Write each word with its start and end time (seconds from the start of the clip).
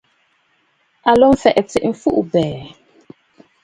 Aa 1.09 1.17
lǒ 1.19 1.27
fɛ̀ʼ̀ɛ̀ 1.41 1.65
tsiʼi 1.69 1.79
a 1.87 1.89
mfuʼubɛ̀ɛ̀. 1.91 2.63